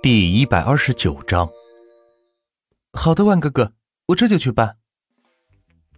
[0.00, 1.48] 第一百二十九章。
[2.92, 3.72] 好的，万哥哥，
[4.06, 4.76] 我这就去办。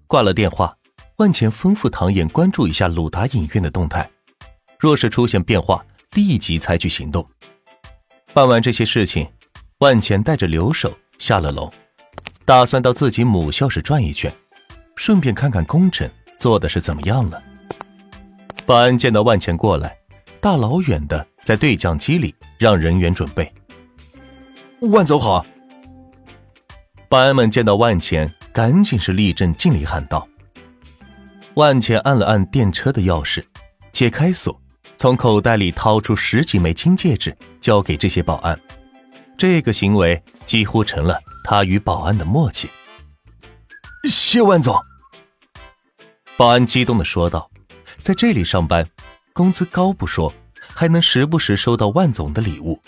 [0.06, 0.74] 挂了电话，
[1.18, 4.10] 万钱吩咐唐岩关注一下鲁达影院的动态，
[4.78, 5.84] 若是出现变化，
[6.14, 7.28] 立即采取行动。
[8.32, 9.30] 办完这些事情，
[9.80, 11.70] 万钱带着留守下了楼，
[12.46, 14.34] 打算到自己母校时转一圈，
[14.96, 17.42] 顺便看看工程做的是怎么样了。
[18.64, 19.94] 保安见到万钱过来，
[20.40, 23.52] 大老远的在对讲机里让人员准备。
[24.80, 25.44] 万总好！
[27.10, 30.26] 保安们见到万钱，赶紧是立正敬礼喊道。
[31.52, 33.44] 万钱按了按电车的钥匙，
[33.92, 34.58] 解开锁，
[34.96, 38.58] 从口袋里掏出十几枚金戒指，交给这些保安。
[39.36, 42.70] 这个行为几乎成了他与保安的默契。
[44.08, 44.74] 谢万总！
[46.38, 47.50] 保安激动的说道
[48.00, 48.88] ：“在这里上班，
[49.34, 50.32] 工资高不说，
[50.74, 52.80] 还能时不时收到万总的礼物。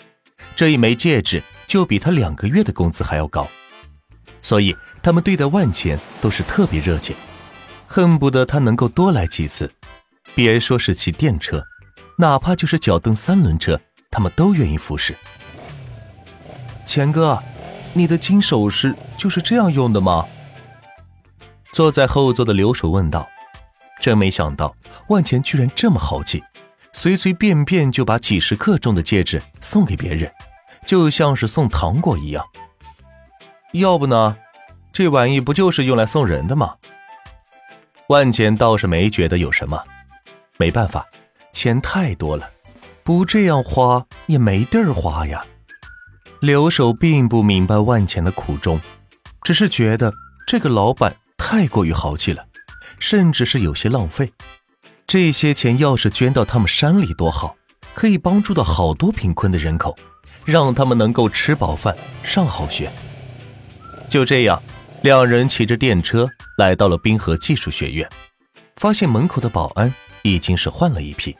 [0.55, 3.47] 这一枚戒指。”就比他两个月的工资还要高，
[4.41, 7.15] 所以他们对待万钱都是特别热情，
[7.87, 9.71] 恨不得他能够多来几次。
[10.35, 11.63] 别说是骑电车，
[12.17, 13.79] 哪怕就是脚蹬三轮车，
[14.09, 15.15] 他们都愿意服侍。
[16.85, 17.41] 钱哥，
[17.93, 20.25] 你的金首饰就是这样用的吗？
[21.71, 23.27] 坐在后座的留守问道。
[24.01, 24.75] 真没想到
[25.07, 26.43] 万钱居然这么豪气，
[26.91, 30.29] 随随便便就把几十克重的戒指送给别人。
[30.85, 32.45] 就像是送糖果一样，
[33.73, 34.37] 要不呢？
[34.91, 36.75] 这玩意不就是用来送人的吗？
[38.07, 39.81] 万钱倒是没觉得有什么，
[40.57, 41.07] 没办法，
[41.51, 42.49] 钱太多了，
[43.03, 45.43] 不这样花也没地儿花呀。
[46.41, 48.79] 留守并不明白万钱的苦衷，
[49.41, 50.13] 只是觉得
[50.45, 52.45] 这个老板太过于豪气了，
[52.99, 54.31] 甚至是有些浪费。
[55.07, 57.55] 这些钱要是捐到他们山里多好，
[57.93, 59.97] 可以帮助到好多贫困的人口。
[60.45, 62.91] 让他们能够吃饱饭、上好学。
[64.09, 64.61] 就这样，
[65.01, 68.07] 两人骑着电车来到了滨河技术学院，
[68.75, 71.35] 发现门口的保安已经是换了一批。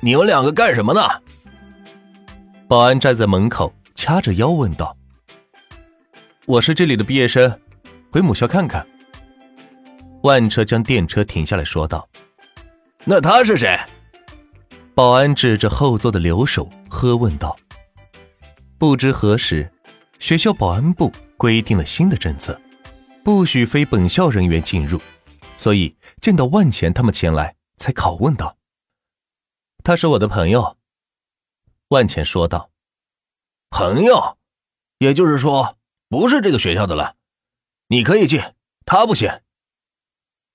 [0.00, 1.00] 你们两个干什么呢？
[2.66, 4.96] 保安站在门口，掐着腰问道
[6.46, 7.60] ：“我是这里的毕业生，
[8.10, 8.86] 回母校看看。”
[10.22, 12.08] 万车将电车停下来说道
[13.04, 13.78] ：“那他是谁？”
[14.94, 17.54] 保安指着后座的留守，喝问道。
[18.86, 19.72] 不知何时，
[20.18, 22.60] 学校保安部规定了新的政策，
[23.24, 25.00] 不许非本校人员进入。
[25.56, 28.58] 所以见到万钱他们前来，才拷问道
[29.82, 30.76] ：“他是我的朋友。”
[31.88, 32.70] 万钱说道
[33.70, 34.36] ：“朋友，
[34.98, 35.78] 也就是说
[36.10, 37.16] 不是这个学校的了。
[37.88, 38.38] 你可以进，
[38.84, 39.40] 他不行。”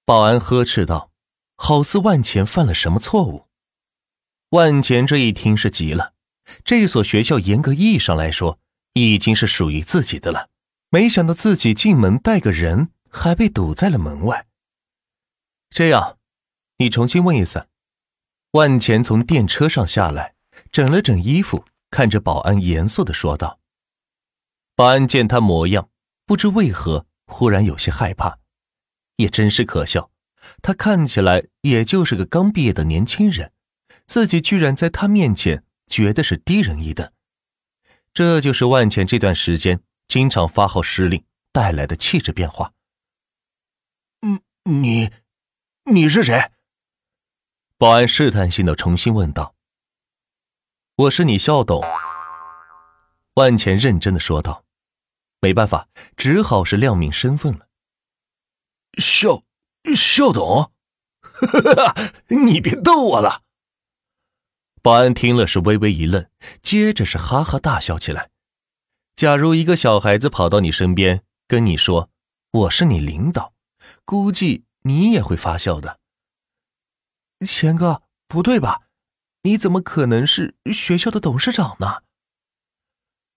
[0.06, 1.10] 保安呵斥道，
[1.56, 3.48] 好似万钱犯了什么错误。
[4.50, 6.14] 万钱这一听是急了。
[6.64, 8.60] 这所学校严格意义上来说，
[8.94, 10.50] 已经是属于自己的了。
[10.90, 14.48] 没想到自己进门带个人，还被堵在了门外。
[15.70, 16.18] 这样，
[16.78, 17.68] 你重新问一次。
[18.54, 20.34] 万钱从电车上下来，
[20.72, 23.60] 整了整衣服，看着保安，严肃的说道。
[24.76, 25.90] 保安见他模样，
[26.26, 28.40] 不知为何忽然有些害怕。
[29.18, 30.10] 也真是可笑，
[30.64, 33.52] 他看起来也就是个刚毕业的年轻人，
[34.08, 35.64] 自己居然在他面前。
[35.90, 37.12] 觉得是低人一等，
[38.14, 42.72] 这就是万钱这段时间经常发号施令带来的气质变化。
[44.22, 45.12] 嗯，你，
[45.86, 46.52] 你是谁？
[47.78, 49.56] 保安试探性的重新问道。
[50.96, 51.82] 我是你校董。
[53.36, 54.64] 万钱认真的说道。
[55.42, 57.70] 没办法，只好是亮明身份了。
[58.98, 59.46] 校，
[59.96, 60.74] 校董，
[62.28, 63.44] 你别逗我了。
[64.82, 66.26] 保安听了是微微一愣，
[66.62, 68.30] 接着是哈哈大笑起来。
[69.16, 72.10] 假如一个小孩子跑到你身边跟你说
[72.52, 73.54] ：“我是你领导”，
[74.06, 76.00] 估计你也会发笑的。
[77.46, 78.84] 钱哥，不对吧？
[79.44, 82.04] 你怎么可能是学校的董事长呢？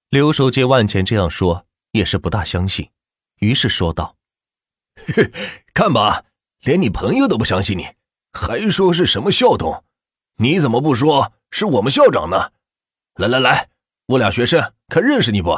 [0.09, 2.91] 刘守见万钱这样说，也是不大相信，
[3.38, 4.17] 于是说道
[5.75, 6.25] ：“看吧，
[6.61, 7.87] 连你朋友都不相信你，
[8.33, 9.85] 还说是什么校董。”
[10.43, 12.50] 你怎么不说是我们校长呢？
[13.15, 13.69] 来来来，
[14.06, 15.56] 我俩学生看认识你不？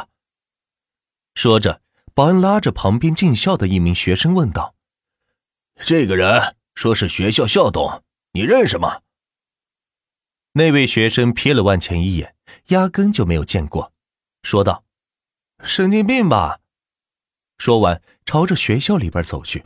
[1.33, 1.81] 说着，
[2.13, 4.75] 保安拉着旁边进校的一名学生问道
[5.81, 8.03] ：“这个人说是学校校董，
[8.33, 9.01] 你认识吗？”
[10.53, 12.35] 那位学生瞥了万钱一眼，
[12.67, 13.91] 压根就没有见过，
[14.43, 14.83] 说道
[15.65, 16.59] ：“神经病吧！”
[17.57, 19.63] 说完，朝着学校里边走去。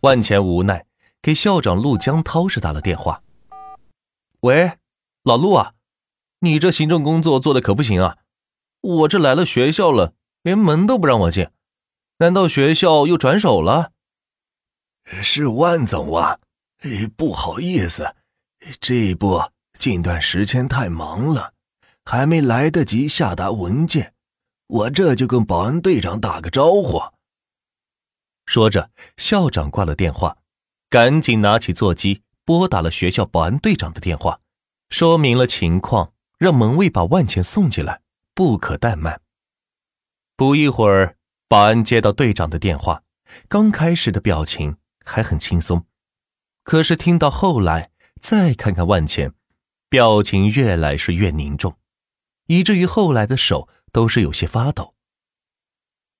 [0.00, 0.86] 万钱无奈，
[1.20, 3.22] 给校长陆江涛是打了电话。
[4.40, 4.78] 喂，
[5.22, 5.74] 老陆啊，
[6.38, 8.16] 你这行政工作做的可不行啊！
[8.80, 11.50] 我这来了学校了，连门都不让我进，
[12.18, 13.92] 难道学校又转手了？
[15.20, 16.38] 是万总啊，
[17.16, 18.14] 不好意思，
[18.80, 21.52] 这不近段时间太忙了，
[22.06, 24.14] 还没来得及下达文件，
[24.68, 26.98] 我这就跟保安队长打个招呼。
[28.46, 30.38] 说着，校长挂了电话，
[30.88, 34.40] 赶紧拿起座机拨打了学校保安队长的电话，
[34.88, 36.12] 说明了情况。
[36.40, 38.00] 让门卫把万钱送进来，
[38.34, 39.20] 不可怠慢。
[40.36, 43.02] 不一会儿，保安接到队长的电话，
[43.46, 45.84] 刚开始的表情还很轻松，
[46.64, 47.90] 可是听到后来，
[48.22, 49.34] 再看看万钱，
[49.90, 51.76] 表情越来是越凝重，
[52.46, 54.94] 以至于后来的手都是有些发抖。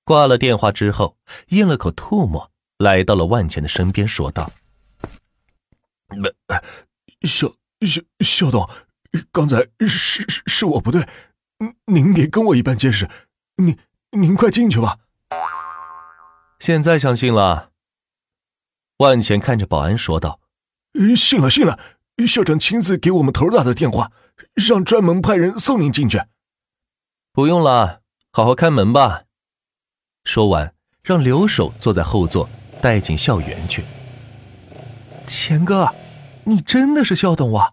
[0.03, 1.17] 挂了电话之后，
[1.47, 4.51] 咽了口唾沫，来到了万钱的身边，说道
[7.21, 7.47] ：“校
[7.81, 8.69] 校校董。”
[9.31, 11.05] 刚才是是是我不对，
[11.87, 13.09] 您别跟我一般见识，
[13.57, 13.77] 您
[14.11, 14.99] 您快进去吧。
[16.59, 17.71] 现在相信了。
[18.97, 20.39] 万钱看着保安说道
[21.17, 21.77] ：“信了信了，
[22.25, 24.11] 校长亲自给我们头打的电话，
[24.53, 26.21] 让专门派人送您进去。
[27.33, 29.23] 不用了，好好看门吧。”
[30.23, 30.73] 说完，
[31.03, 32.47] 让留守坐在后座，
[32.81, 33.83] 带进校园去。
[35.25, 35.93] 钱哥，
[36.45, 37.71] 你真的是校董啊！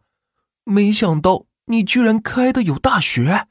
[0.64, 3.46] 没想到你居然开的有大学。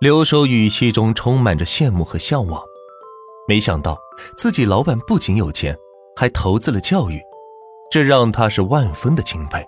[0.00, 2.62] 刘守语气中充满着羡慕和向往。
[3.48, 3.96] 没想到
[4.36, 5.76] 自己老板不仅有钱，
[6.16, 7.20] 还投资了教育，
[7.90, 9.66] 这让他是万分的钦佩。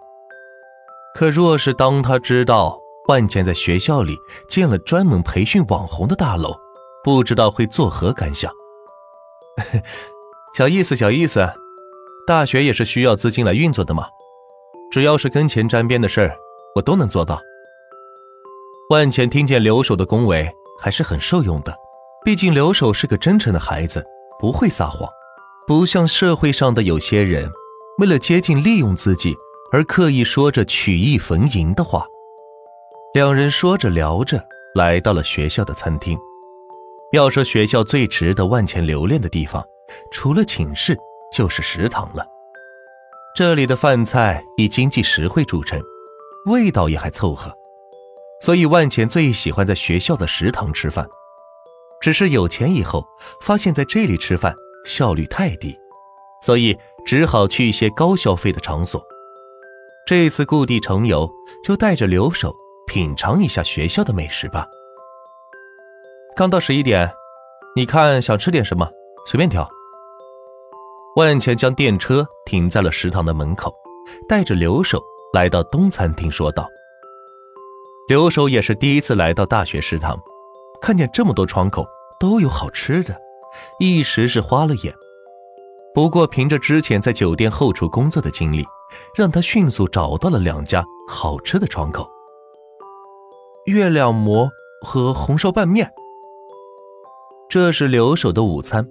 [1.14, 2.78] 可若是当他知道
[3.08, 4.16] 万茜在学校里
[4.48, 6.54] 建了专门培训网红的大楼，
[7.02, 8.52] 不知道会作何感想。
[10.54, 11.48] 小意思，小意思，
[12.28, 14.06] 大学也是需要资金来运作的嘛。
[14.90, 16.36] 只要是跟钱沾边的事儿，
[16.74, 17.40] 我都能做到。
[18.90, 20.46] 万钱听见留守的恭维，
[20.78, 21.74] 还是很受用的。
[22.26, 24.04] 毕竟留守是个真诚的孩子，
[24.38, 25.08] 不会撒谎，
[25.66, 27.50] 不像社会上的有些人，
[27.96, 29.34] 为了接近利用自己
[29.72, 32.06] 而刻意说着曲意逢迎的话。
[33.14, 34.38] 两人说着聊着，
[34.74, 36.18] 来到了学校的餐厅。
[37.12, 39.64] 要说学校最值得万钱留恋的地方，
[40.10, 40.94] 除了寝室，
[41.32, 42.26] 就是食堂了。
[43.34, 45.80] 这里的饭菜以经济实惠著称，
[46.46, 47.52] 味道也还凑合，
[48.40, 51.08] 所以万钱最喜欢在学校的食堂吃饭。
[52.00, 53.06] 只是有钱以后，
[53.40, 54.54] 发现在这里吃饭
[54.84, 55.76] 效率太低，
[56.42, 59.04] 所以只好去一些高消费的场所。
[60.06, 61.30] 这次故地重游，
[61.62, 62.54] 就带着留守
[62.86, 64.66] 品尝一下学校的美食吧。
[66.34, 67.12] 刚到十一点，
[67.76, 68.88] 你看想吃点什么，
[69.26, 69.68] 随便挑。
[71.16, 73.74] 万钱将电车停在了食堂的门口，
[74.28, 75.02] 带着留守
[75.32, 76.68] 来到东餐厅，说道
[78.08, 80.16] ：“留守也是第一次来到大学食堂，
[80.80, 81.84] 看见这么多窗口
[82.20, 83.16] 都有好吃的，
[83.80, 84.94] 一时是花了眼。
[85.92, 88.64] 不过凭着之前在酒店后厨工作的经历，
[89.16, 92.08] 让他迅速找到了两家好吃的窗口。
[93.64, 94.48] 月亮馍
[94.86, 95.90] 和红烧拌面，
[97.48, 98.88] 这是留守的午餐。”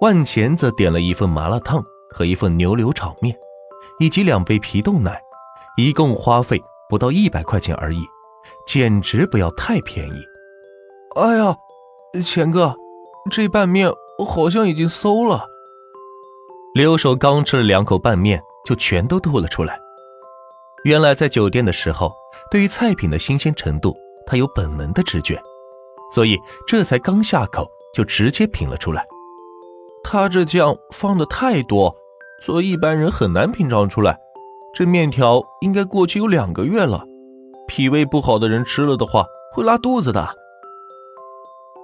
[0.00, 3.36] 万钱则点了一份麻辣烫和一份牛柳炒面，
[3.98, 5.20] 以及两杯皮冻奶，
[5.76, 8.06] 一共花费不到一百块钱而已，
[8.66, 10.24] 简直不要太便宜。
[11.16, 11.56] 哎呀，
[12.22, 12.76] 钱哥，
[13.30, 13.90] 这拌面
[14.26, 15.46] 好像已经馊了。
[16.74, 19.80] 留守刚吃了两口拌面，就全都吐了出来。
[20.84, 22.12] 原来在酒店的时候，
[22.52, 23.96] 对于菜品的新鲜程度，
[24.28, 25.42] 他有本能的直觉，
[26.14, 26.38] 所以
[26.68, 29.04] 这才刚下口就直接品了出来。
[30.02, 31.94] 他这酱放的太多，
[32.40, 34.18] 所以一般人很难品尝出来。
[34.74, 37.04] 这面条应该过期有两个月了，
[37.66, 40.28] 脾胃不好的人吃了的话会拉肚子的。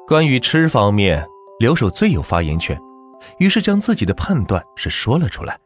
[0.07, 1.27] 关于吃方面，
[1.59, 2.79] 刘守最有发言权，
[3.39, 5.59] 于是将自己的判断是说了出来。